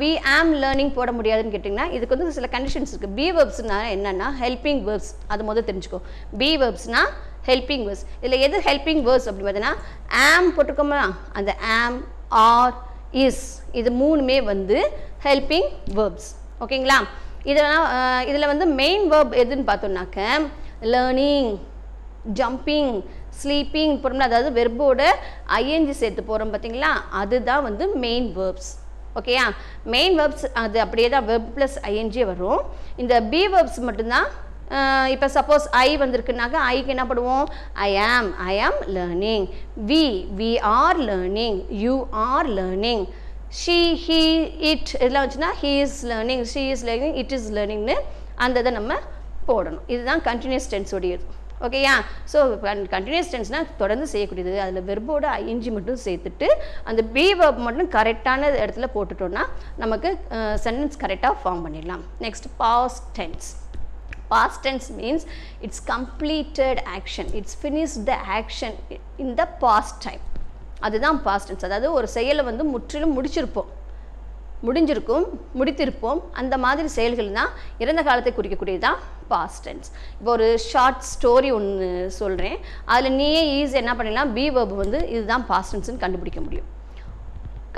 [0.00, 4.82] வி ஆம் லேர்னிங் போட முடியாதுன்னு கேட்டிங்கன்னா இதுக்கு வந்து சில கண்டிஷன்ஸ் இருக்குது பி வேர்ப்ஸ்னால் என்னென்னா ஹெல்பிங்
[4.88, 6.00] வேர்ப்ஸ் அது முதல் தெரிஞ்சுக்கோ.
[6.40, 7.10] பி வேர்ப்ஸ்னால்
[7.48, 9.76] ஹெல்பிங் வேர்ஸ் இதில் எது ஹெல்பிங் வேர்ஸ் அப்படின்னு பார்த்தீங்கன்னா
[10.28, 11.00] ஆம் போட்டுக்கோமா
[11.38, 11.98] அந்த ஆம்
[12.46, 12.74] ஆர்
[13.24, 13.44] இஸ்
[13.80, 14.78] இது மூணுமே வந்து
[15.26, 16.30] ஹெல்பிங் வேர்ப்ஸ்
[16.64, 16.98] ஓகேங்களா?
[17.50, 17.86] இதெல்லாம்
[18.30, 20.20] இதில் வந்து மெயின் வேர்ப் எதுன்னு பார்த்தோம்னாக்க
[20.92, 21.50] லேர்னிங்
[22.38, 22.94] ஜம்பிங்
[23.40, 25.02] ஸ்லீப்பிங் போகிறோம்னா அதாவது வெர்போட
[25.58, 26.92] ஐஎன்ஜி சேர்த்து போகிறோம் பார்த்தீங்களா?
[27.20, 28.70] அதுதான் வந்து மெயின் வேர்ப்ஸ்
[29.18, 29.44] ஓகேயா?
[29.94, 32.62] மெயின் வேர்ப்ஸ் அது அப்படியே தான் வெர்ப் ப்ளஸ் ஐஎன்ஜி வரும்.
[33.02, 34.26] இந்த பி வேர்ப்ஸ் மட்டும்தான்
[35.14, 37.46] இப்போ சப்போஸ் ஐ வந்திருக்குனாக்கா ஐக்கு என்ன பண்ணுவோம்?
[37.88, 39.44] I am I am learning
[39.90, 40.04] we
[40.40, 41.94] we are learning you
[42.28, 43.04] are learning
[43.62, 44.20] she he
[44.70, 47.96] it இதெல்லாம் வச்சுன்னா he is learning she is learning it is லேர்னிங்னு
[48.44, 48.92] அந்த இதை நம்ம
[49.48, 49.84] போடணும்.
[49.94, 51.24] இதுதான் கண்டினியூஸ் டென்ஸ் உடையது.
[51.66, 51.92] ஓகேயா
[52.32, 52.38] ஸோ
[52.94, 54.54] கண்டினியூஸ் டென்ஸ்னால் தொடர்ந்து செய்யக்கூடியது.
[54.64, 56.48] அதில் வெர்போட ஐஎன்ஜி மட்டும் சேர்த்துட்டு
[56.90, 59.44] அந்த பி வெர்ப் மட்டும் கரெக்டான இடத்துல போட்டுட்டோன்னா
[59.82, 60.10] நமக்கு
[60.64, 62.02] சென்டென்ஸ் கரெக்டாக ஃபார்ம் பண்ணிடலாம்.
[62.26, 63.50] Next past tense
[64.34, 65.22] past tense means
[65.66, 67.26] it's completed action.
[67.40, 68.74] It's finished the action
[69.24, 70.24] in the past time.
[70.88, 71.64] அதுதான் past tense.
[71.70, 73.70] அதாவது ஒரு செயலை வந்து முற்றிலும் முடிச்சிருப்போம்.
[74.66, 75.24] முடிஞ்சிருக்கும்
[75.58, 76.20] முடித்திருப்போம்.
[76.40, 77.50] அந்த மாதிரி செயல்கள் தான்
[77.82, 78.98] இறந்த காலத்தை குறிக்கக்கூடியது தான்
[79.32, 82.56] பாஸ்ட் டென்ஸ் இப்போ ஒரு ஷார்ட் ஸ்டோரி ஒன்று சொல்கிறேன்
[82.94, 84.32] அதில் நீயே ஈஸி என்ன பண்ணிடலாம்?
[84.36, 86.68] பி வேர்ப் வந்து இதுதான் பாஸ்ட் டென்ஸ்னு கண்டுபிடிக்க முடியும்.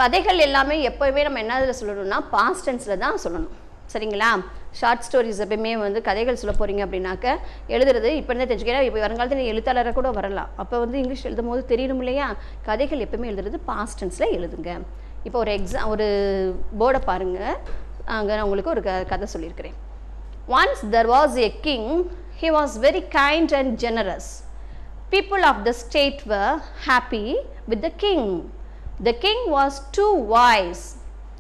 [0.01, 3.55] கதைகள் எல்லாமே எப்போவுமே நம்ம என்ன இதில் சொல்லணும்னா பாஸ்ட் டென்ஸில் தான் சொல்லணும்.
[3.93, 4.31] சரிங்களா?
[4.79, 7.27] ஷார்ட் ஸ்டோரிஸ் எப்பயுமே வந்து கதைகள் சொல்ல போகிறீங்க அப்படின்னாக்க
[7.75, 8.87] எழுதுறது இப்போ இருந்தே தெரிஞ்சுக்கிறேன்.
[8.89, 10.51] இப்போ வருங்காலத்தில் எழுத்தாளராக கூட வரலாம்.
[10.63, 12.27] அப்போ வந்து இங்கிலீஷ் எழுதும் போது தெரியணும் இல்லையா?
[12.69, 14.73] கதைகள் எப்பவுமே எழுதுறது பாஸ்ட் டென்ஸில் எழுதுங்க.
[15.27, 16.09] இப்போ ஒரு எக்ஸாம் ஒரு
[16.81, 17.55] போர்டை பாருங்கள்
[18.17, 19.77] அங்கே நான் உங்களுக்கு ஒரு க கதை சொல்லியிருக்கிறேன்.
[20.59, 21.89] Once there was a king
[22.43, 24.29] he was very kind and generous
[25.15, 26.53] people of the state were
[26.91, 27.27] happy
[27.71, 28.25] with the king.
[29.07, 30.85] The king was too wise.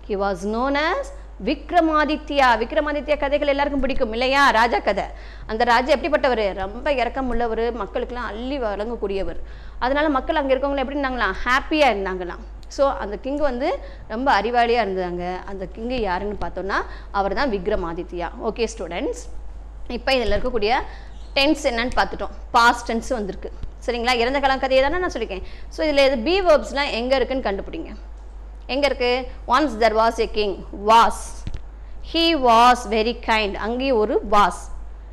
[0.08, 1.04] He was known as
[1.48, 4.42] Vikramaditya Vikramaditya கதைகள் எல்லாருக்கும் பிடிக்கும் இல்லையா?
[4.58, 5.06] ராஜா கதை.
[5.50, 6.44] அந்த ராஜா எப்படிப்பட்டவர்?
[6.62, 9.40] ரொம்ப இறக்கம் உள்ளவர் மக்களுக்கெல்லாம் அள்ளி வழங்கக்கூடியவர்.
[9.84, 11.36] அதனால மக்கள் அங்கே இருக்கவங்களும் எப்படி இருந்தாங்களாம்?
[11.46, 12.42] ஹாப்பியாக இருந்தாங்களாம்.
[12.76, 13.68] ஸோ அந்த கிங் வந்து
[14.14, 15.24] ரொம்ப அறிவாளியாக இருந்தாங்க.
[15.50, 16.78] அந்த கிங்கு யாருன்னு பார்த்தோன்னா
[17.18, 18.30] அவர் தான் விக்ரமாதித்யா.
[18.50, 19.22] ஓகே ஸ்டூடெண்ட்ஸ்
[19.98, 20.72] இப்போ இதில் இருக்கக்கூடிய
[21.38, 22.34] டென்ஸ் என்னன்னு பார்த்துட்டோம்.
[22.56, 23.50] பாஸ்ட் டென்ஸ் வந்திருக்கு.
[23.86, 24.14] சரிங்களா?
[24.22, 25.46] இறந்த காலம் கதையை தானே நான் சொல்லியிருக்கேன்.
[25.74, 27.92] ஸோ இதில் இது பி வேர்ப்ஸ்லாம் எங்கே இருக்குன்னு கண்டுபிடிங்க.
[28.74, 29.24] எங்கே இருக்குது
[29.54, 30.56] once there was a king
[30.90, 31.22] was
[32.12, 34.62] he was very kind அங்கேயும் ஒரு வாஸ்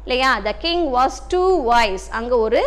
[0.06, 0.32] இல்லையா?
[0.48, 2.62] The king was two voice அங்கே ஒரு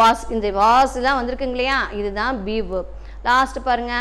[0.00, 1.78] வாஸ் இந்த வாஸ்லாம் வந்திருக்குங்க இல்லையா?
[1.98, 2.90] இதுதான் பி வேர்ப்
[3.28, 3.94] லாஸ்ட் பாருங்க.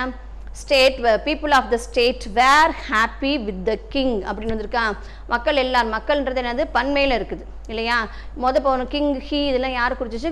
[0.61, 4.83] State people of the state were happy with the king அப்படின்னு வந்திருக்கா?
[5.33, 6.63] மக்கள் எல்லாரும் மக்கள்ன்றது என்னது?
[6.77, 7.43] பன்மையில் இருக்குது.
[7.71, 7.97] இல்லையா?
[8.43, 10.31] மொத போன கிங் ஹீ இதெல்லாம் யார் குறிச்சிச்சு?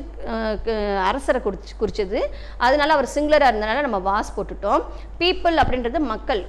[1.10, 2.20] அரசரை குறிச்சு குறிச்சது.
[2.66, 4.84] அதனால அவர் சிங்குலராக இருந்தனால நம்ம வாஸ் போட்டுட்டோம்.
[5.22, 6.44] பீப்புள் அப்படின்றது மக்கள்.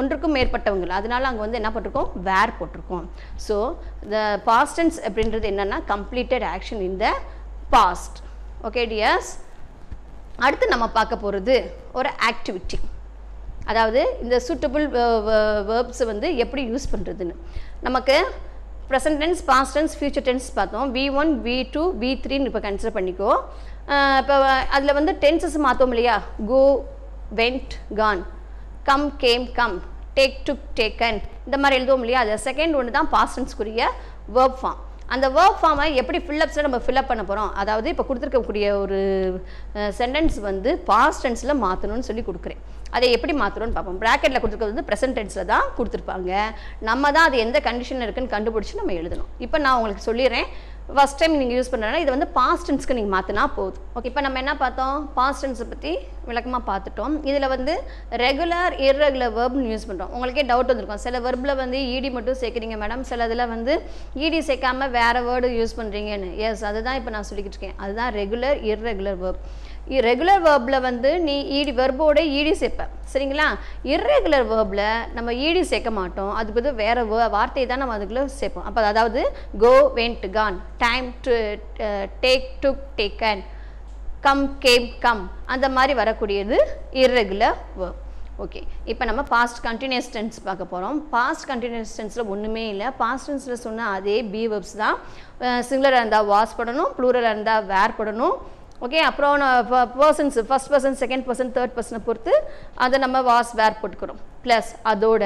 [0.00, 0.92] ஒன்றுக்கும் மேற்பட்டவங்கள்.
[0.98, 2.10] அதனால அங்கே வந்து என்ன போட்டிருக்கோம்?
[2.28, 3.06] வேர் போட்டிருக்கோம்.
[3.46, 3.56] ஸோ
[4.12, 7.08] த பாஸ்டன்ஸ் அப்படின்றது என்னென்னா completed action in the
[7.74, 8.18] past
[8.68, 9.32] okay dears
[10.46, 11.56] அடுத்து நம்ம பார்க்க போகிறது
[11.98, 12.78] ஒரு ஆக்டிவிட்டி
[13.70, 14.84] அதாவது இந்த சூட்டபிள்
[15.70, 17.34] வேர்ப்ஸ் uh, uh, வந்து எப்படி யூஸ் பண்ணுறதுன்னு
[17.86, 18.16] நமக்கு
[18.90, 20.86] present tense past tense future tense பார்த்தோம்.
[20.96, 23.32] V one V two V த்ரீன்னு இப்போ கன்சிடர் பண்ணிக்கோ.
[24.20, 24.34] இப்போ
[24.76, 26.16] அதில் வந்து டென்சஸ் மாற்றோம் இல்லையா?
[26.50, 26.62] Go
[27.40, 28.22] went gone
[28.88, 29.76] come came come
[30.18, 32.22] take took taken இந்த மாதிரி எழுதுவோம் இல்லையா?
[32.24, 33.84] அது செகண்ட் ஒன்று தான் பாஸ்டன்ஸ்க்குரிய
[34.36, 34.80] வேர்ப் ஃபார்ம்
[35.14, 38.98] அந்த ஒர்க் ஃபார்மை எப்படி ஃபில்லப்ஸில் நம்ம ஃபில்லப் பண்ண போகிறோம் அதாவது இப்போ கொடுத்துருக்கக்கூடிய ஒரு
[40.00, 42.60] சென்டென்ஸ் வந்து பாஸ்ட் டென்ஸில் மாற்றணும்னு சொல்லி கொடுக்குறேன்.
[42.96, 44.00] அதை எப்படி மாற்றுறோம்னு பார்ப்போம்.
[44.04, 46.32] ப்ராக்கெட்டில் கொடுத்துருக்கிறது வந்து ப்ரெசன்ட் டென்ஸில் தான் கொடுத்துருப்பாங்க.
[46.90, 49.30] நம்ம தான் அது எந்த கண்டிஷனில் இருக்குன்னு கண்டுபிடிச்சி நம்ம எழுதணும்.
[49.46, 50.48] இப்போ நான் உங்களுக்கு சொல்லிடுறேன்
[50.96, 53.82] ஃபஸ்ட் டைம் நீங்கள் யூஸ் பண்ணுறதுனா இது வந்து பாஸ்ட் டென்ஸ்க்கு நீங்கள் மாற்றினா போதும்.
[53.96, 54.94] ஓகே இப்போ நம்ம என்ன பார்த்தோம்?
[55.16, 55.90] பாஸ்ட் டென்ஸை பற்றி
[56.28, 57.14] விளக்கமாக பார்த்துட்டோம்.
[57.30, 57.74] இதில் வந்து
[58.22, 61.02] ரெகுலர் இர்ரெகுலர் வேர்ப்னு யூஸ் பண்ணுறோம் உங்களுக்கே டவுட் வந்திருக்கும்.
[61.06, 63.74] சில வெர்பில் வந்து ஈடி மட்டும் சேர்க்குறீங்க மேடம் சில இதில் வந்து
[64.24, 67.78] ஈடி சேர்க்காம வேறு வேர்டு யூஸ் பண்ணுறீங்கன்னு எஸ் அதுதான் இப்போ நான் சொல்லிக்கிட்டு இருக்கேன்.
[67.84, 69.42] அதுதான் ரெகுலர் இர்ரெகுலர் வேர்ப்
[70.06, 72.86] ரெகுலர் வேர்பில் வந்து நீ ஈடி வெர்போட ஈடி சேர்ப்ப.
[73.12, 73.46] சரிங்களா?
[73.92, 76.32] இர்ரெகுலர் வேர்பில் நம்ம ஈடி சேர்க்க மாட்டோம்.
[76.38, 78.66] அதுக்கு பதில் வேறு வே வார்த்தையை தான் நம்ம அதுக்குள்ளே சேர்ப்போம்.
[78.70, 79.22] அப்போ அதாவது
[79.62, 81.36] go went gone time to
[82.24, 83.42] take took taken
[84.26, 85.24] come came come
[85.54, 86.58] அந்த மாதிரி வரக்கூடியது
[87.04, 88.04] இர்ரெகுலர் வேர்ப்
[88.44, 92.88] ஓகே இப்போ நம்ம பாஸ்ட் கண்டினியூஸ் டென்ஸ் பார்க்க போகிறோம் பாஸ்ட் கண்டினியூஸ் டென்ஸில் ஒன்றுமே இல்லை.
[93.00, 94.98] பாஸ்ட் டென்ஸில் சொன்ன அதே பி வெப்ஸ் தான்.
[95.68, 98.36] சிங்குலராக இருந்தால் வாஸ் படணும் ப்ளூரலாக இருந்தால் வேர் படணும்.
[98.86, 99.42] ஓகே அப்புறம்
[100.00, 102.34] persons first person second person third பர்சனை பொறுத்து
[102.84, 104.20] அதை நம்ம வாஸ் வேர் போட்டுக்கிறோம்.
[104.44, 105.24] ப்ளஸ் அதோட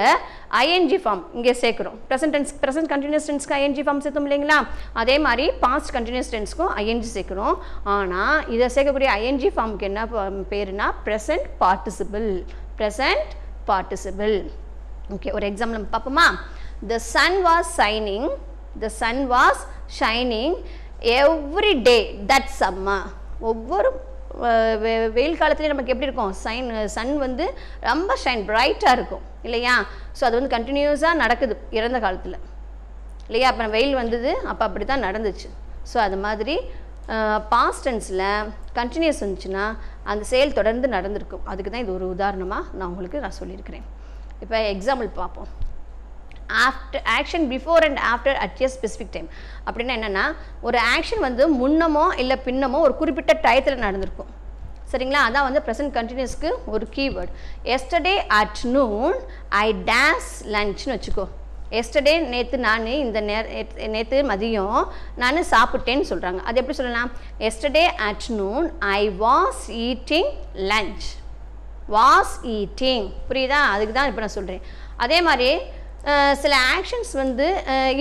[0.62, 1.96] ஐஎன்ஜி ஃபார்ம் இங்கே சேர்க்குறோம்.
[2.08, 4.58] ப்ரெசன்ட் டென்ஸ் ப்ரெசன்ட் கண்டினியூஸ் டென்ஸ்க்கு ஐஎன்ஜி ஃபார்ம் சேர்த்தோம் இல்லைங்களா?
[5.02, 7.54] அதே மாதிரி பாஸ்ட் கண்டினியூஸ் டென்ஸ்க்கும் ஐஎன்ஜி சேர்க்குறோம்.
[7.96, 10.08] ஆனால் இதை சேர்க்கக்கூடிய ஐஎன்ஜி ஃபார்முக்கு என்ன
[10.54, 12.28] பேருனா present participle
[12.80, 13.30] present
[13.70, 14.36] participle
[15.16, 16.28] okay ஒரு எக்ஸாம்பிள் நம்ம பார்ப்போமா?
[16.90, 18.28] The sun was shining
[18.84, 19.62] the sun was
[20.02, 20.54] shining
[21.18, 21.98] every day
[22.30, 23.00] that சம்மா
[23.50, 23.90] ஒவ்வொரு
[25.16, 26.34] வெயில் காலத்துலேயும் நமக்கு எப்படி இருக்கும்?
[26.44, 27.44] சைன் சன் வந்து
[27.90, 29.24] ரொம்ப ஷைன் பிரைட்டாக இருக்கும்.
[29.46, 29.74] இல்லையா?
[30.18, 32.38] ஸோ அது வந்து கண்டினியூஸாக நடக்குது இறந்த காலத்தில்.
[33.28, 33.48] இல்லையா?
[33.52, 35.50] அப்போ வெயில் வந்தது அப்போ அப்படி தான் நடந்துச்சு.
[35.90, 36.56] ஸோ அது மாதிரி
[37.52, 38.28] பாஸ்டன்ஸில்
[38.78, 39.64] கண்டினியூஸ் வந்துச்சுன்னா
[40.12, 41.44] அந்த செயல் தொடர்ந்து நடந்திருக்கும்.
[41.52, 43.86] அதுக்கு தான் இது ஒரு உதாரணமாக நான் உங்களுக்கு நான் சொல்லியிருக்கிறேன்.
[44.44, 45.50] இப்போ எக்ஸாம்பிள் பார்ப்போம்.
[46.66, 49.28] After action before and after at a specific time
[49.66, 50.24] அப்படின்னா என்னென்னா
[50.68, 54.30] ஒரு ஆக்ஷன் வந்து முன்னமோ இல்லை பின்னமோ ஒரு குறிப்பிட்ட டயத்தில் நடந்திருக்கும்.
[54.92, 55.20] சரிங்களா?
[55.26, 57.32] அதான் வந்து ப்ரெசன்ட் கண்டினியூஸ்க்கு ஒரு keyword
[57.74, 59.14] yesterday at noon
[59.64, 61.24] I days லன்ச்னு வச்சுக்கோ.
[61.80, 63.44] எஸ்டர்டே நேற்று நான் இந்த நேர
[63.94, 64.80] நேற்று மதியம்
[65.22, 67.12] நான் சாப்பிட்டேன்னு சொல்கிறாங்க அது எப்படி சொல்லலாம்?
[67.48, 68.66] Yesterday at noon
[68.98, 70.30] I was eating
[70.72, 71.06] lunch
[71.94, 73.60] was eating புரியுதா?
[73.74, 74.62] அதுக்கு தான் இப்போ நான் சொல்கிறேன்
[75.04, 75.48] அதே மாதிரி
[76.42, 77.46] சில ஆக்ஷன்ஸ் வந்து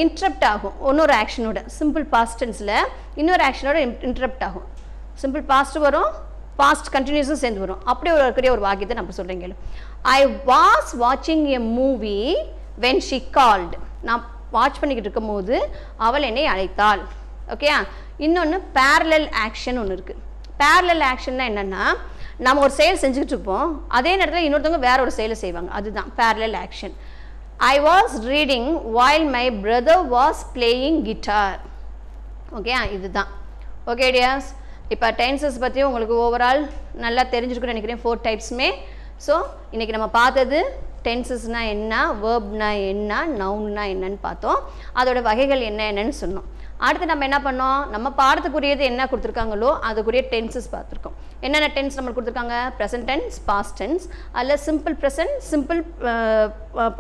[0.03, 0.75] இன்ட்ரப்ட் ஆகும்.
[0.91, 2.75] இன்னொரு ஆக்ஷனோட சிம்பிள் பாஸ்டன்ஸில்
[3.21, 4.67] இன்னொரு ஆக்ஷனோட இன்ட்ரப்ட் ஆகும்.
[5.21, 6.09] சிம்பிள் பாஸ்ட் வரும்
[6.61, 7.81] பாஸ்ட் கண்டினியூஸும் சேர்ந்து வரும்.
[7.91, 9.49] அப்படியே ஒரு இருக்கக்கூடிய ஒரு வாக்கியத்தை நம்ம சொல்கிறீங்க
[10.17, 10.19] ஐ
[10.51, 12.17] வாஸ் வாட்சிங் a movie
[12.85, 13.77] when she called
[14.09, 14.23] நான்
[14.55, 15.55] வாட்ச் பண்ணிக்கிட்டு இருக்கும் போது
[16.07, 17.03] அவள் என்னை அழைத்தாள்.
[17.53, 17.77] ஓகேயா
[18.25, 20.21] இன்னொன்று பேரலல் ஆக்ஷன் ஒன்று இருக்குது
[20.63, 21.85] பேரலல் ஆக்ஷன்னா என்னென்னா
[22.45, 23.71] நம்ம ஒரு செயல் செஞ்சுக்கிட்டு இருப்போம்.
[23.97, 25.71] அதே நேரத்தில் இன்னொருத்தவங்க வேற ஒரு செயலை செய்வாங்க.
[25.79, 26.95] அதுதான் parallel action
[27.69, 31.59] I was reading while my brother was playing guitar
[32.57, 33.29] okay ah, இதுதான்.
[33.91, 34.47] ஓகே டியாஸ்
[34.93, 36.61] இப்போ டென்சஸ் பற்றியும் உங்களுக்கு ஓவரால்
[37.03, 38.01] நல்லா தெரிஞ்சிருக்குன்னு நினைக்கிறேன்.
[38.03, 38.69] ஃபோர் டைப்ஸுமே
[39.25, 39.35] ஸோ
[39.73, 40.59] இன்றைக்கி நம்ம பார்த்தது
[41.07, 41.93] டென்சஸ்னால் என்ன
[42.23, 44.59] வேர்ப்னா என்ன நவுன்னா என்னன்னு பார்த்தோம்.
[44.99, 46.47] அதோட வகைகள் என்ன என்னன்னு சொன்னோம்.
[46.87, 47.79] அடுத்து நம்ம என்ன பண்ணோம்?
[47.93, 51.17] நம்ம பாடத்துக்குரியது என்ன கொடுத்துருக்காங்களோ அதுக்குரிய டென்சஸ் பார்த்துருக்கோம்.
[51.47, 52.57] என்னென்ன டென்ஸ் நம்மளுக்கு கொடுத்துருக்காங்க?
[52.79, 54.05] ப்ரெசன்ட் டென்ஸ் பாஸ்ட் டென்ஸ்
[54.37, 55.81] அதில் சிம்பிள் ப்ரெசன்ட் சிம்பிள்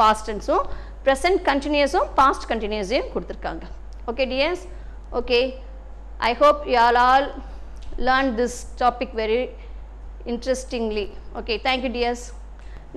[0.01, 0.65] பாஸ்ட் டென்ஸும்
[1.07, 3.63] ப்ரெசன்ட் கண்டினியூஸும் பாஸ்ட் கண்டினியூஸையும் கொடுத்துருக்காங்க.
[4.11, 4.65] Okay dears
[5.21, 5.39] okay
[6.31, 7.29] I hope you all all
[8.09, 9.41] learn this topic very
[10.33, 11.07] interestingly
[11.41, 12.23] okay thank you dears.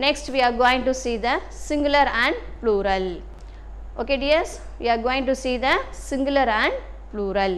[0.03, 1.33] Next we are going to see the
[1.67, 3.05] singular and plural.
[4.01, 4.53] Okay dears?
[4.81, 5.75] We are going to see the
[6.09, 6.75] singular and
[7.13, 7.55] plural.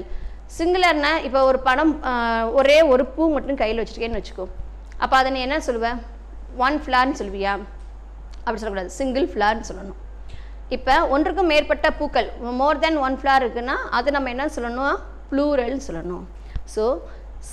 [0.56, 1.92] சிங்குலர்னா இப்போ ஒரு படம்
[2.58, 4.44] ஒரே ஒரு பூ மட்டும் கையில் வச்சுருக்கேன்னு வச்சுக்கோ.
[5.02, 5.98] அப்போ அதை நீ என்ன சொல்லுவேன்
[6.66, 7.54] ஒன் ஃப்ளார்னு சொல்லுவியா?
[8.44, 8.92] அப்படி சொல்லக்கூடாது.
[8.98, 10.00] சிங்கிள் ஃப்ளார்னு சொல்லணும்.
[10.76, 12.28] இப்போ ஒன்றுக்கும் மேற்பட்ட பூக்கள்
[12.60, 14.96] மோர் தென் ஒன் ஃப்ளார் இருக்குன்னா அது நம்ம என்ன சொல்லணும்?
[15.30, 16.24] ப்ளூரல்னு சொல்லணும்.
[16.74, 16.84] So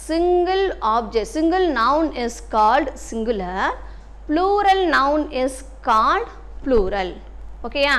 [0.07, 0.63] single
[0.95, 3.73] object single noun is called singular
[4.29, 6.31] plural noun is called
[6.65, 7.13] plural
[7.67, 7.95] ஓகேயா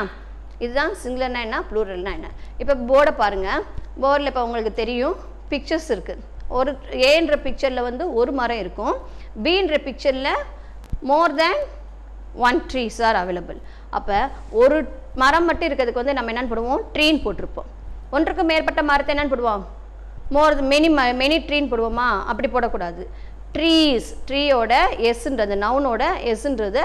[0.64, 1.58] இதுதான் சிங்குலர்னா என்ன?
[1.70, 2.28] ப்ளூரல்னா என்ன?
[2.62, 3.62] இப்போ போர்டை பாருங்கள்
[4.02, 5.16] போர்டில் இப்போ உங்களுக்கு தெரியும்
[5.52, 6.22] பிக்சர்ஸ் இருக்குது
[6.58, 6.70] ஒரு
[7.10, 8.96] ஏன்ற பிக்சரில் வந்து ஒரு மரம் இருக்கும்.
[9.44, 10.32] பீன்ற பிக்சரில்
[11.10, 11.60] more than
[12.46, 13.58] one trees are available
[13.98, 14.16] அப்போ
[14.62, 14.76] ஒரு
[15.22, 16.82] மரம் மட்டும் இருக்கிறதுக்கு வந்து நம்ம என்னென்னு போடுவோம்?
[16.94, 17.68] ட்ரீன் போட்டிருப்போம்.
[18.16, 19.64] ஒன்றுக்கு மேற்பட்ட மரத்தை என்னென்னு போடுவோம்?
[20.36, 22.08] மோர் மெனி ம மெனி ட்ரீன் போடுவோமா?
[22.30, 23.02] அப்படி போடக்கூடாது.
[23.56, 24.74] ட்ரீஸ் ட்ரீயோட
[25.10, 26.82] எஸ்ன்றது நவுனோட எஸ்ன்றது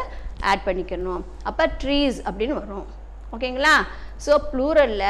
[0.49, 1.21] ஆட் பண்ணிக்கணும்.
[1.49, 2.87] அப்போ ட்ரீஸ் அப்படின்னு வரும்.
[3.35, 3.75] ஓகேங்களா
[4.25, 5.07] ஸோ ப்ளூரலில்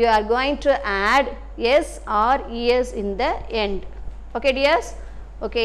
[0.00, 0.72] you are going to
[1.10, 1.28] add
[1.74, 2.36] S or
[2.76, 3.26] es in the
[3.62, 3.84] end
[4.38, 4.90] okay dears
[5.46, 5.64] okay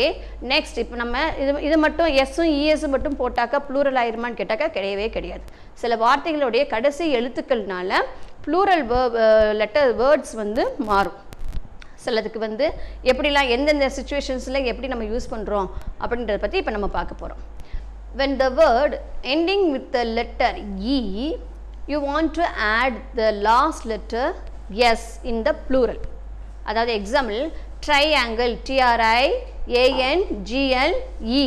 [0.52, 5.44] next இப்போ நம்ம இது இது மட்டும் எஸ்ஸும் இஎஸும் மட்டும் போட்டாக்கா ப்ளூரல் ஆயிருமான்னு கேட்டாக்கா கிடையவே கிடையாது.
[5.82, 8.02] சில வார்த்தைகளுடைய கடைசி எழுத்துக்கள்னால
[8.46, 8.84] ப்ளூரல்
[9.62, 11.18] லெட்டர் வேர்ட்ஸ் வந்து மாறும்.
[12.04, 12.66] சிலதுக்கு வந்து
[13.12, 15.68] எப்படிலாம் எந்தெந்த சுச்சுவேஷன்ஸில் எப்படி நம்ம யூஸ் பண்ணுறோம்
[16.04, 17.42] அப்படின்றத பற்றி இப்போ நம்ம பார்க்க போகிறோம்
[18.20, 18.92] when the word
[19.34, 20.52] ending with the letter
[20.96, 20.98] E
[21.84, 24.26] you want to add the last letter
[24.94, 26.00] S in the plural.
[26.68, 27.40] அதாவது example
[27.86, 29.24] triangle TRI
[29.80, 30.96] AN GL
[31.38, 31.44] E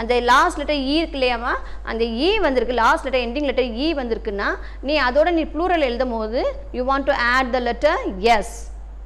[0.00, 1.52] அந்த லாஸ்ட் லெட்டர் இ இருக்கு இல்லையாமா
[1.90, 4.48] அந்த இ வந்திருக்கு last letter ending letter E வந்திருக்குன்னா
[4.88, 6.42] நீ அதோட நீ ப்ளூரல் எழுதும் போது
[6.76, 8.00] you want to add the letter
[8.36, 8.54] S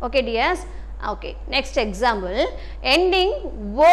[0.07, 0.65] okay D S
[1.13, 2.37] okay next example
[2.95, 3.35] ending
[3.89, 3.93] O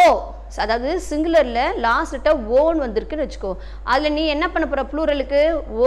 [0.62, 3.52] அதாவது சிங்குலரில் லாஸ்ட் லெட்டர் ஓன்னு வந்திருக்குன்னு வச்சுக்கோ.
[3.92, 5.40] அதில் நீ என்ன பண்ண போகிற ப்ளூரலுக்கு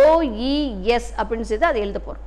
[0.04, 2.26] ஓஇஎஸ் e, அப்படின்னு சொல்லி அதை எழுத போகிறோம்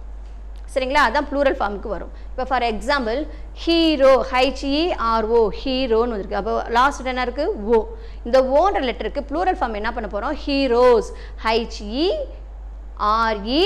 [0.72, 1.02] சரிங்களா?
[1.08, 2.12] அதான் ப்ளூரல் ஃபார்முக்கு வரும்.
[2.30, 3.20] இப்போ ஃபார் எக்ஸாம்பிள்
[3.62, 6.40] ஹீரோ ஹைச்இஆர்ஓ ஹீரோன்னு வந்திருக்கு.
[6.40, 7.80] அப்போ லாஸ்ட் என்ன இருக்குது ஓ
[8.26, 11.10] இந்த ஓன்ற லெட்டருக்கு ப்ளூரல் ஃபார்ம் என்ன பண்ண போகிறோம் heroes
[11.46, 12.06] H E
[13.16, 13.64] R E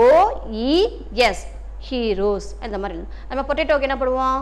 [0.00, 1.46] O E S
[1.88, 2.98] heroes அந்த மாதிரி.
[3.30, 4.40] நம்ம பொட்டேட்டோக்கு என்ன பண்ணுவோம்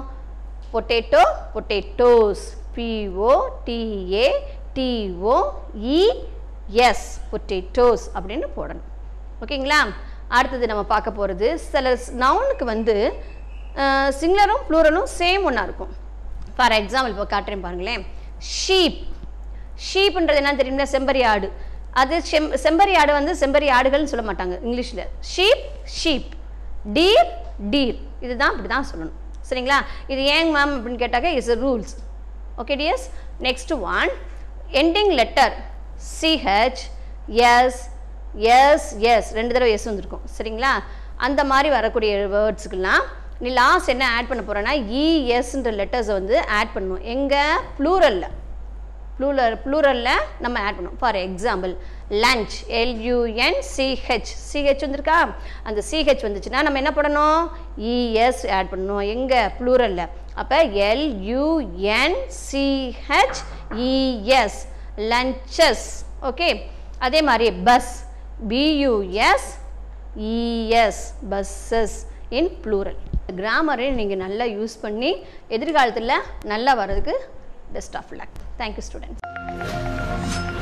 [0.74, 1.22] potato
[1.54, 3.32] potatoes PO
[3.66, 4.26] TA
[4.76, 5.36] TO
[5.94, 8.86] ES potatoes அப்படின்னு போடணும்.
[9.42, 9.80] ஓகேங்களா?
[10.36, 12.96] அடுத்தது நம்ம பார்க்க போகிறது சில நவுனுக்கு வந்து
[14.20, 15.92] சிங்குலரும் ப்ளூரலும் சேம் ஒன்றா இருக்கும்.
[16.56, 18.02] ஃபார் எக்ஸாம்பிள் இப்போ காட்டுறேன் பாருங்களேன்.
[18.56, 18.98] ஷீப்
[19.88, 21.48] ஷீப்ன்றது என்ன தெரியும்னா செம்பரி ஆடு.
[22.00, 24.56] அது செம் செம்பரி ஆடு வந்து செம்பரி ஆடுகள்னு சொல்ல மாட்டாங்க.
[24.66, 25.04] இங்கிலீஷில்.
[25.34, 25.64] ஷீப்
[25.98, 26.32] ஷீப்
[26.96, 27.32] டீப்
[27.72, 29.18] டீர் இதுதான் அப்படி தான் சொல்லணும்.
[29.48, 29.78] சரிங்களா?
[30.12, 31.94] இது ஏங் மேம் அப்படின்னு கேட்டாக்க is rules
[32.62, 33.06] okay dears
[33.46, 34.10] next one
[34.82, 35.54] ending letter
[36.20, 36.82] CH
[37.52, 37.80] S
[38.58, 40.26] S S ரெண்டு தடவை எஸ் வந்திருக்கும்.
[40.36, 40.72] சரிங்களா?
[41.26, 43.04] அந்த மாதிரி வரக்கூடிய வேர்ட்ஸுக்கெல்லாம்
[43.44, 47.02] நீ லாஸ்ட் என்ன ஆட் பண்ண போகிறேன்னா இஎஸ்ன்ற e, லெட்டர்ஸை வந்து ஆட் பண்ணணும்.
[47.14, 47.44] எங்கே?
[47.78, 48.28] ப்ளூரலில்
[49.18, 51.72] ப்ளூலர் ப்ளூரலில் நம்ம ஆட் பண்ணுவோம் for example
[52.24, 55.18] lunch LUN CH CH வந்திருக்கா?
[55.68, 57.40] அந்த சிஹெச் வந்துச்சுன்னா நம்ம என்ன பண்ணணும்?
[57.92, 59.04] இஎஸ் ஆட் பண்ணணும்.
[59.14, 59.40] எங்கே?
[59.58, 60.04] ப்ளூரலில்
[60.42, 60.58] அப்போ
[60.90, 63.40] LUN CH
[63.88, 64.60] ES
[65.12, 65.88] lunches
[66.30, 66.48] okay
[67.06, 67.92] அதே மாதிரி bus
[68.52, 69.48] BUS
[70.32, 71.02] ES
[71.32, 71.96] buses
[72.38, 72.98] in plural
[73.40, 75.10] கிராமரை நீங்கள் நல்லா யூஸ் பண்ணி
[75.56, 76.14] எதிர்காலத்தில்
[76.52, 77.14] நல்லா வர்றதுக்கு
[77.72, 78.28] Best of luck.
[78.56, 80.57] Thank you students.